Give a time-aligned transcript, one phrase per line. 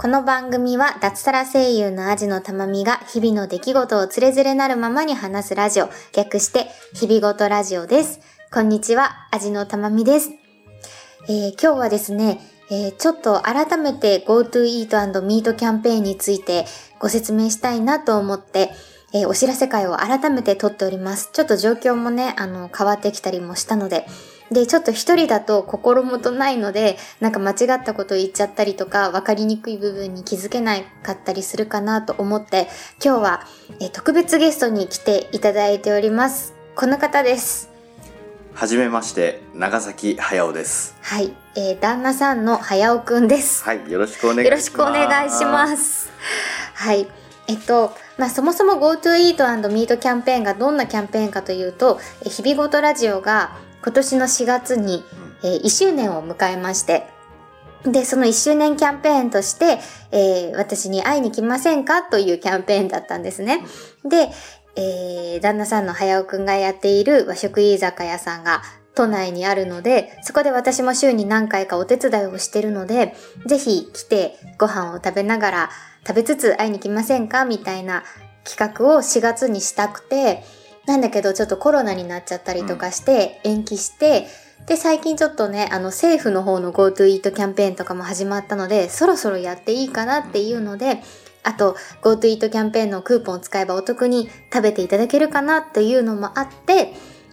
[0.00, 8.20] この番組は脱サラ声優のアジのたまみが日々の出来事をつれづれなるままに話すラジオ、略して日々ごとラジオです。
[8.50, 10.30] こんにちは、アジのたまみです。
[11.28, 12.40] えー今日はですね、
[12.70, 16.64] えーちょっと改めて GoTo Eat and Meet キャンペーンについて
[16.98, 18.70] ご説明したいなと思って、
[19.12, 21.28] えーお知らせ会を改めて撮っております。
[21.34, 24.06] ちょっと状況もね、あの、変わってきたりもしたので、
[24.50, 32.68] で、ちょっと一人だと心もとないので、なんか間違ったことを言っちゃったりとか、わかりにくい部分に気づけなかったりするかなと思って、
[33.04, 33.46] 今日は、
[33.80, 36.54] えー特別ゲストに来ていただいております。
[36.74, 37.70] この方です。
[38.52, 40.96] はじめまして、長崎駿です。
[41.00, 43.62] はい、えー旦那さんの早尾くんです。
[43.62, 44.44] はい、よろしくお願いします。
[44.44, 45.76] よろしくお願いしま。
[45.76, 46.10] す。
[46.74, 47.06] はい。
[47.46, 55.04] えっと、まあ、そもそも GoTo Eat and Meet キャンペーンがどんなキャンペーンかというと、え日々ごとラジオが今年の4月に、
[55.42, 57.06] えー1周年を迎えまして、
[57.84, 59.78] で、その1周年キャンペーンとして、
[60.12, 63.64] えー私に会いに来ませんかというキャンペーンだったんですね。
[64.04, 64.30] で、
[64.76, 68.62] えー旦那さんの早尾くんがやっている和食居酒屋さんが
[68.94, 73.14] 都内にあるので、そこで私も週に何回かお手伝いをしてるので、
[73.46, 75.70] ぜひ来てご飯を食べながら
[76.06, 78.04] 食べつつ会いに来ませんかみたいな
[78.44, 80.42] 企画を4月にしたくて、
[80.90, 84.26] なんだけどちょっとコロナになっちゃったりとかして延期して、
[84.66, 91.00] で、最近ちょっとね、あの政府の方の GoTo Eat キャンペーンとかも始まったので、そろそろやっていいかなっていうので、
[91.44, 96.92] あと GoTo Eat キャンペーンのクーポンを使えばお得に食べていただけるかなというのもあって、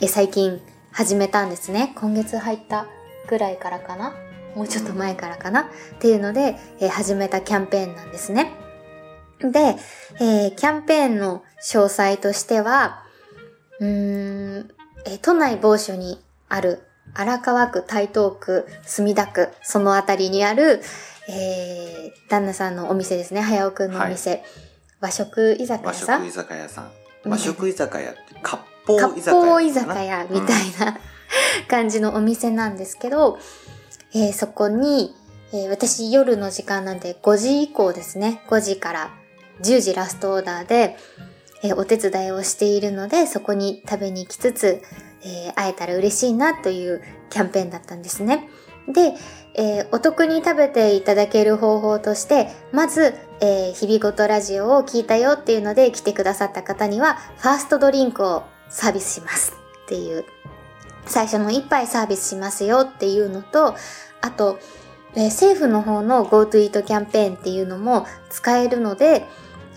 [0.00, 0.60] え最近
[0.92, 1.92] 始めたんですね。
[1.96, 2.86] 今月入った
[3.28, 4.14] ぐらいからかな？
[4.54, 5.62] もうちょっと前からかな？
[5.62, 5.64] っ
[6.00, 8.52] ていうので、えー始めたキャンペーンなんですね。
[9.40, 9.76] で、
[10.20, 13.04] えーキャンペーンの詳細としては、
[13.80, 14.70] うーん、
[15.06, 16.82] えー都内某所にある
[17.14, 20.82] 荒川区、台東区、墨田区、そのあたりにある、
[21.28, 24.42] えー旦那さんのお店ですね、早尾くんのお店。
[25.00, 26.20] 和食居酒屋和さん？
[26.24, 26.90] 食居酒屋さん。
[27.24, 27.32] うん。
[27.32, 29.56] 和食居酒屋って、割烹割居酒屋かな？
[29.56, 30.98] 烹居酒屋みたいな、
[31.68, 33.38] 感じのお店なんですけど、
[34.14, 35.14] えーそこに、
[35.52, 39.10] えー私夜の時間なんで5時以降ですね、5時から
[39.62, 40.96] 10時ラストオーダーで、
[41.62, 44.82] えお手伝いをしているので、そこに食べに行きつつ、
[45.22, 48.48] えー会えたら嬉しいなというキャンペーンだったんですね。
[48.88, 49.14] で、
[49.54, 60.24] えーお得に食べていただける方法として、まず、えー日々ごとラジオを聞いたよっていうので来てくださった方には、ファーストドリンクをサービスしますっていう、
[61.06, 63.74] 最初の一杯サービスしますよっていうのと、
[64.20, 64.58] あと、
[65.14, 69.26] えー政府の方の GoTo Eat キャンペーンっていうのも使えるので、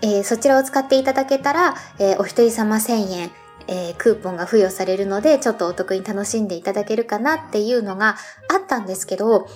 [0.02, 3.30] えーそちらを使っていただけたら、えーお一人様1000円、
[3.68, 8.16] えークーポンが付与されるので、ちょっとお得に楽しんでいただけるかなっていうのが
[8.48, 9.46] あったんですけど、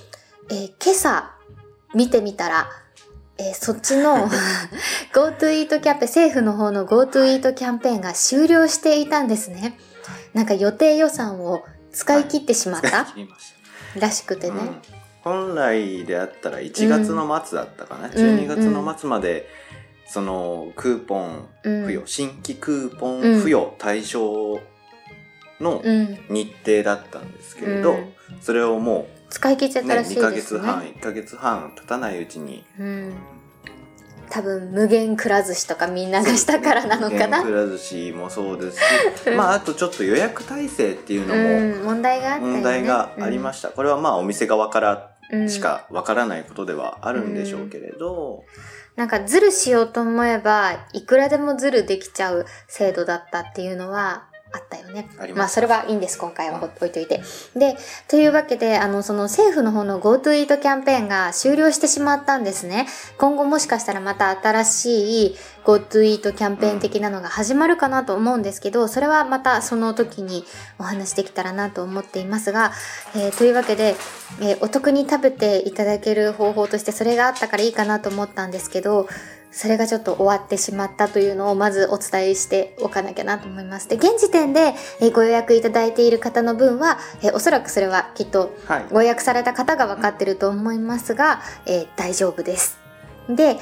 [0.51, 1.33] えー今朝
[1.95, 2.69] 見てみたら、
[3.39, 4.29] えーそっちの
[5.13, 9.79] GoTo Eat キャンペーン、政府の方の GoTo Eat キャンペーンが終了していたんですね。
[10.33, 13.29] なんか予定予算を使い切ってしまった、使い
[14.01, 14.55] らしくてた。
[14.55, 14.61] ね。
[14.61, 14.83] うん
[15.27, 18.07] 本来であったら1月の末だったかな。
[18.07, 19.49] ん12月の末まで、
[20.09, 21.83] そのクーポンうん。
[21.83, 24.61] 付与、新規クーポン付与対象
[25.61, 26.19] のうん。
[26.29, 30.61] 日程だったんですけれど、うんそれをも使い切っちゃう、ね、ったらしい2ヶですね。
[30.61, 33.15] 月半、1ヶ月半経たないうちにうん。
[34.29, 37.39] 多分無限くら寿司とかみんながしたからなのかな。
[37.43, 38.81] 天ぷら寿司もそうです
[39.25, 42.47] し まああとちょっと予約体制っていうのもうん、問題があね。
[42.47, 48.45] 問題がありました、これはまあお店側からうんしかわからないことではあるんでしょうけれど、
[48.97, 55.09] なんかズルしようと思えば、いくらでもズルできちゃう制度だったっていうのはあったよね。
[55.19, 57.23] ありますまあそれはいいんです、今回はほ置いといて。
[57.55, 57.77] で、
[58.09, 62.87] というわけで、あの、その政府の方の GoTo Eat キャンペーンが終了してしまったんですね。
[63.19, 70.45] 今後もしかしたらまた新しい GoTo Eat キャンペーン的なのが始まるかなと思うんですけど、それはまたその時に
[70.79, 72.73] お話できたらなと思っていますが、
[73.15, 73.97] えーというわけで、
[74.41, 79.09] えーお得に食べていただける方法としてそれがあったからいいかなと思ったんですけど、
[79.57, 83.89] それがちょっと終わってしまったというのをまずお伝えしておかなきゃなと思います。
[83.89, 92.79] で、現時点で、えーご予約いただいている方の分は、えーおそらくそれはきっとはいご予約された方が分かってると思いますが、えー大丈夫です。
[93.31, 93.57] で、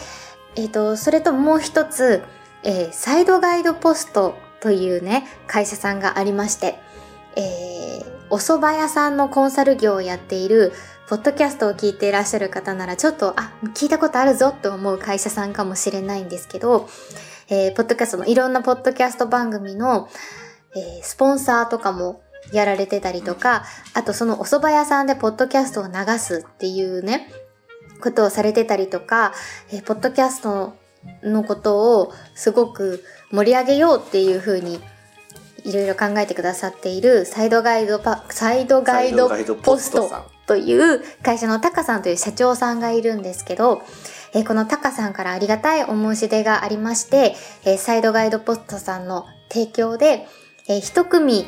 [0.57, 2.25] えっ、と、それともう一つ、
[2.65, 6.77] えーサイドガイドポストというね、会社さんがありまして、
[7.37, 10.73] えーお蕎麦屋さんのコンサル業をやっている、
[11.07, 16.89] ポッドキャストを聞いていらっしゃる方なら、ちょっと、あ、聞いたことあるぞって思う会社さんかもしれないんですけど、
[17.51, 20.09] えーポッドキャストの、いろんなポッドキャスト番組の、
[20.75, 22.23] えースポンサーとかも
[22.53, 27.31] やられてたりとか、あとそのお蕎麦屋さんでポッドキャストを流すっていうね、
[28.01, 29.35] ことをされてたりとか、
[29.71, 30.75] えーポッドキャスト
[31.23, 34.81] のことをすごく盛り上げようっていう風に
[35.65, 40.11] いろいろ考えてくださっているサイドガイドパ、サイドガイドポスト
[40.47, 43.83] という会社のタカさんという社長さんがいるんですけど、
[44.35, 47.35] えーこのタカさんからありがたいお申し出がありまして、
[47.65, 50.27] えーサイドガイドポストさんの提供で、
[50.69, 51.47] えー一組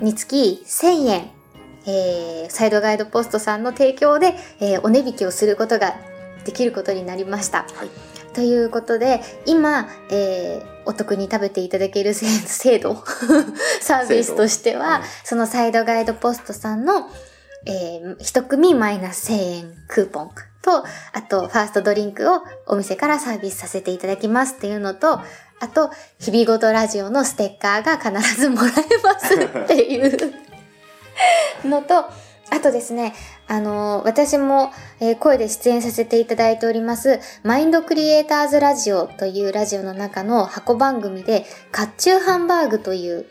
[0.00, 1.30] につき1000円、
[1.86, 5.96] えーサイドガイドポストさんの提供で、えーお値引きをすることが
[6.44, 7.66] できることになりました。
[7.74, 7.88] はい
[8.36, 13.02] ということで、今、えーお得に食べていただける制 制度、
[13.82, 17.10] サービスとしては、うんそのサイドガイドポストさんの、
[17.64, 20.30] えー一組マイナス1000円クーポン
[20.62, 25.20] と、あと、ファーストドリンクをお店からサービスさせていただきますっていうのと、
[25.58, 25.90] あと、
[26.20, 28.72] 日々ごとラジオのステッカーが必ずもらえ
[29.02, 30.34] ますっていう
[31.64, 32.04] のと、
[32.50, 33.12] あとですね、
[33.48, 34.70] あのー私も、
[35.00, 41.44] えー声で出演させていただいております、マインドクリエイターズラジオというラジオの中の箱番組で、
[41.74, 43.26] 甲冑ハンバーグという、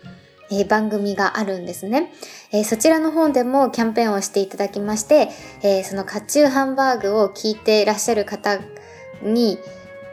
[0.51, 2.11] えー番組があるんですね、
[2.51, 5.29] えそちらの方でもキャンペーンをしていただきまして、
[5.63, 8.59] えーその甲冑ハンバーグを聞いていらっしゃる方
[9.23, 9.59] に、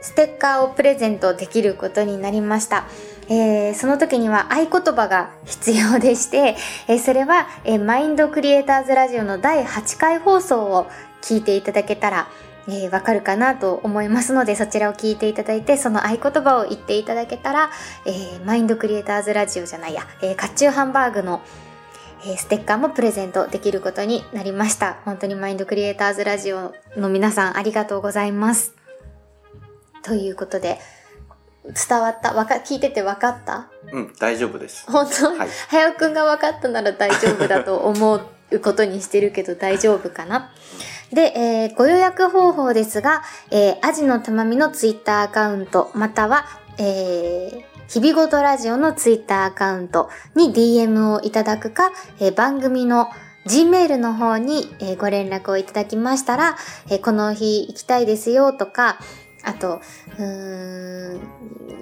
[0.01, 2.87] ステッカーをプレゼントできることになりました。
[3.29, 6.57] えーその時には合言葉が必要でして、
[6.89, 10.87] えーそれは、えーマインドクリエイターズラジオの第8回放送を
[11.23, 12.29] 聞いていただけたら、
[12.69, 17.71] えわかるかなと思いますので、そちらを聞いていただいて、その合言葉を言っていただけたら、
[18.07, 21.41] えマインドクリエイターズラジオじゃないや、えー、甲冑ハンバーグの
[22.25, 24.99] えステッカーもプレゼントできることになりました。
[25.05, 28.75] 本当にマインドクリエイターズラジオの皆さんありがとうございます。
[30.05, 30.79] ということで、
[31.65, 32.33] 伝わった？
[32.35, 33.69] わか、聞いてて分かった？
[33.93, 34.85] うん大丈夫です。
[34.91, 35.49] 本当、はい。
[35.69, 38.15] はやくんが分かったなら大丈夫だと思
[38.51, 40.51] うことにしてるけど大丈夫かな？
[41.13, 46.47] で、えーご予約方法ですが、えー、アジのたまみのツイッターアカウント、または、
[46.79, 53.09] えー、日々ごとラジオのツイッターアカウントに DM をいただくか、えー番組の
[53.45, 56.57] Gmail の方に、えーご連絡をいただきましたら、
[56.89, 58.99] えーこの日行きたいですよとか、
[59.45, 59.81] あと、
[60.19, 61.21] うーん、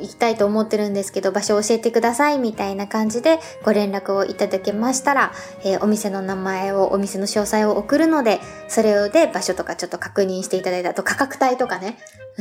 [0.00, 5.32] 行きたいと思ってるんですけど、場所を教えてくださいみたいな感じでご連絡をいただけましたら、
[5.64, 11.98] えーお店の名前を、お店の詳細を送るので、それで場所とかちょっと確認していただいたあと価格帯とかね。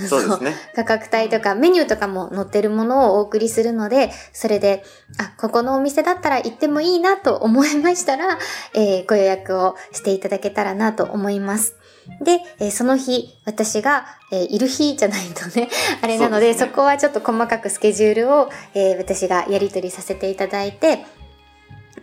[0.08, 4.84] そうですね 価格帯とかメニューとかも載ってるものをお送りするので、それで、
[5.18, 8.38] あ、ここのお店だったら行ってもいいなと思いましたら、
[8.74, 11.76] えーご予約をしていただけたらなと思います。
[12.22, 15.70] で、えーその日、私が、えーいる日じゃないとね、
[16.02, 21.06] あれなので、そそこはちょっと細かくスケジュールを、えー私がやり取りさせていただいて、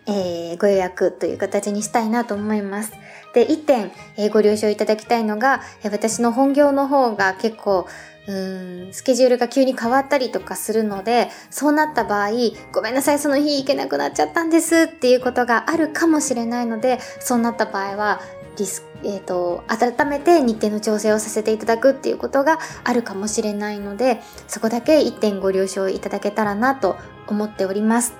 [0.06, 2.92] えーご予約という形にしたいなと思います。
[3.34, 7.86] で、一点、えーご了承いただきたいのが、えー私の本業の方が結構、
[8.28, 12.30] うーん、スケジュールが急に変わったりとかするので、そうなった場合、
[12.72, 18.20] ごめんなさい、その日行けなくなっちゃったんですっていうことがあるかもしれないので、そうなった場合は、
[18.56, 26.96] リスえっ、と、改めて日程の調整をさせていただくっていうことがあるかもしれないので、そこだけ一点ご了承いただけたらなと
[27.28, 28.14] 思っております。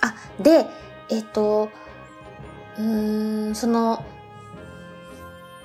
[0.00, 0.66] あ、で、
[1.10, 1.68] えっ、と、
[2.78, 4.04] うーん、その、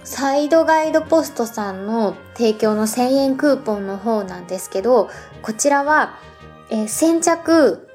[0.04, 5.10] サイドガイドポストさんの提供の1000円クーポンの方なんですけど、
[5.42, 6.20] こちらは、
[6.70, 7.88] えー先着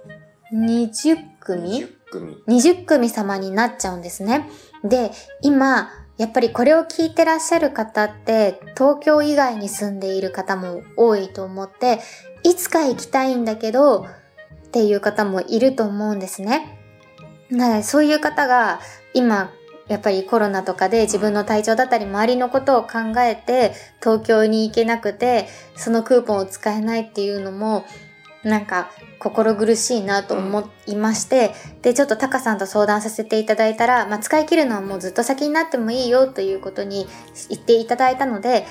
[0.53, 4.49] 20組？10組 ?20 組様になっちゃうんですね。
[4.85, 5.11] で、
[5.43, 12.01] 今、やっぱりこれを聞いてらっしゃる方って、東京以外に住んでいる方も多いと思って、
[12.43, 14.07] いつか行きたいんだけど、
[14.67, 16.79] っていう方もいると思うんですね。
[17.51, 18.81] なので、そういう方が、
[19.15, 19.51] 今、
[19.89, 27.85] やっぱりコロナとかで自分の体調だったり周りのことを考えて東京に行けなくてそのクーポンを使えないっていうのも
[28.45, 31.53] なんか心苦しいなと思いまして、
[31.83, 37.07] でちょっとタカさんと相談させていただいたら、まあ、使い切るのはもうずっと先になってもいいよということに
[37.49, 38.67] 言っていただいたので、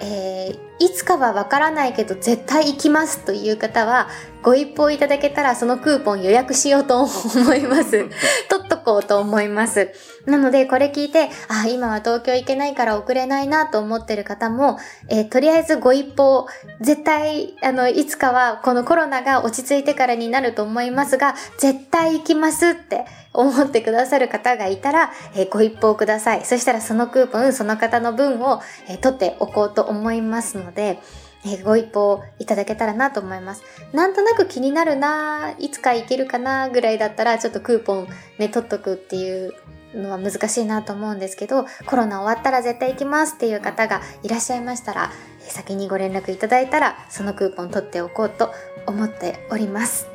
[0.00, 4.08] えーいつかはわからないけど絶対行きますという方は
[4.42, 7.90] ご一報いただけたらそのクーポン予約しようと思います。
[8.48, 9.90] 取っとこうと思います。
[10.26, 14.78] なのでこれ聞いて、あ、今は東京行けないから送れないなと思ってる方も、
[15.08, 16.46] えーとりあえずご一報、
[16.80, 26.44] 絶対、あの、いつかはこのコロナが落ち着いてからになると思いますが、絶対行きますって思ってくださる方がいたら、えーご一報ください。
[26.44, 31.00] そしたらそのクーポン、その方の分を、えー取っておこうと思いますので、
[31.44, 33.62] えーご一報いただけたらなと思います。
[33.92, 39.54] なんとなく気になるな、いつか行けるかなぐらいだったら、ちょっとクーポンね、取っとくっていう
[39.94, 45.10] のは難しいなと思うんですけど、コロナ終わったら絶対行きますっていう方がいらっしゃいましたら、
[45.42, 48.52] えー先にご連絡いただいたら、そのクーポン取っておこうと
[48.86, 50.06] 思っております。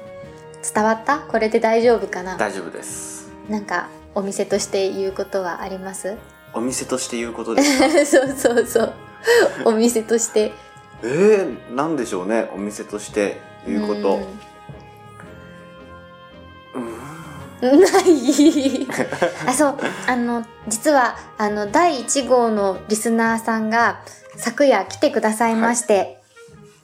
[0.73, 1.19] 伝わった？
[1.19, 2.37] これで大丈夫かな？
[2.37, 6.17] 大丈夫ですなんか、お店として言うことはあります？
[6.53, 7.89] お店として言うことですか？
[8.05, 8.93] そうそうそう。
[9.65, 10.51] お店として。
[11.03, 14.19] えー、なんでしょうねお店として言うこと。
[17.61, 17.69] な
[18.01, 18.87] い。
[19.47, 19.77] あ、そう。
[20.07, 24.01] あの、実は、あの、第1号のリスナーさんが、
[24.35, 26.19] 昨夜来てくださいまして、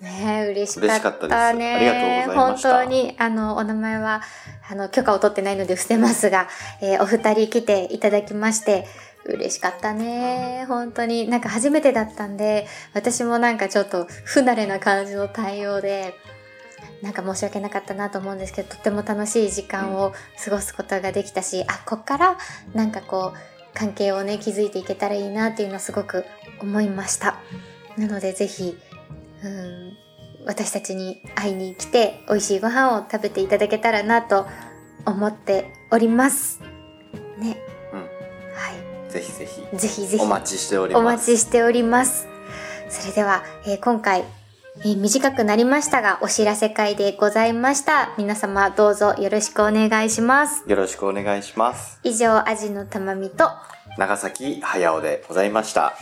[0.02, 0.88] ねえ嬉しかったね。
[0.88, 1.36] 嬉しかったです。
[1.36, 2.70] ありがとうございました。
[2.70, 4.22] 本当に、あの、お名前は、
[4.70, 6.48] あの、許可を取ってないので伏せますが、
[6.82, 8.88] えーお二人来ていただきまして、
[9.26, 10.66] 嬉しかったね。
[10.68, 11.28] 本当に。
[11.28, 16.16] なんか初めてだったんで、私もなんかちょっと不慣れな感じの対応で、
[17.02, 22.38] なんか申し訳なかったなと思うんですけど、とっても楽しい時間を過ごすことができたし、あ、こっから
[22.74, 23.38] なんかこう、
[23.74, 26.26] 関係をね、築いていけたらいいなっていうのをすごく
[26.60, 27.38] 思いました。
[27.98, 28.78] なのでぜひ、
[29.44, 29.98] うん、
[30.46, 34.48] 私たちに会いに来て、美味しいご飯を食べていただけたらなと
[35.06, 36.62] 思っております。
[37.38, 37.69] ね。
[39.10, 39.78] ぜひぜひい。
[39.78, 40.24] ぜひぜひ。
[40.24, 42.28] お待ちしておりますお待ちしております。
[42.90, 44.24] それでは、えー今回、
[44.80, 48.12] えー短くなりましたが、お知らせ会でございました。
[48.18, 50.64] 皆様どうぞよろしくお願いします。
[50.68, 53.50] よろしくお願いします以上、アジのたまみと、
[53.98, 55.94] 長崎駿でございました